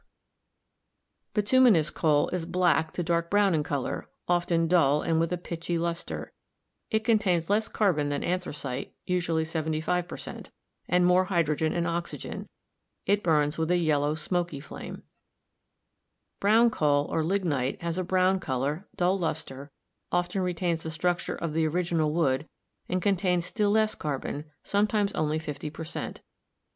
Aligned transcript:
262 1.35 1.51
GEOLOGY 1.51 1.69
Bituminous 1.69 1.89
coal 1.91 2.27
is 2.29 2.51
black 2.51 2.91
to 2.91 3.03
dark 3.03 3.29
brown 3.29 3.53
in 3.53 3.61
color, 3.61 4.09
often 4.27 4.67
dull 4.67 5.03
and 5.03 5.19
with 5.19 5.31
a 5.31 5.37
pitchy 5.37 5.77
luster; 5.77 6.33
it 6.89 7.03
contains 7.03 7.51
less 7.51 7.67
carbon 7.67 8.09
than 8.09 8.23
anthracite 8.23 8.95
(usually 9.05 9.45
75 9.45 10.07
per 10.07 10.17
cent.) 10.17 10.49
and 10.87 11.05
more 11.05 11.25
hydrogen 11.25 11.71
and 11.71 11.85
oxygen; 11.85 12.49
it 13.05 13.21
burns 13.21 13.59
with 13.59 13.69
a 13.69 13.77
yellow 13.77 14.15
smoky 14.15 14.59
flame. 14.59 15.03
Brown 16.39 16.71
coal, 16.71 17.05
or 17.05 17.23
lignite, 17.23 17.79
has 17.83 17.99
a 17.99 18.03
brown 18.03 18.39
color, 18.39 18.87
dull 18.95 19.19
luster, 19.19 19.69
often 20.11 20.41
retains 20.41 20.81
the 20.81 20.89
structure 20.89 21.35
of 21.35 21.53
the 21.53 21.67
original 21.67 22.11
wood 22.11 22.47
and 22.89 23.03
contains 23.03 23.45
still 23.45 23.69
less 23.69 23.93
car 23.93 24.17
bon, 24.17 24.45
sometimes 24.63 25.13
only 25.13 25.37
50 25.37 25.69
per 25.69 25.83
cent. 25.83 26.21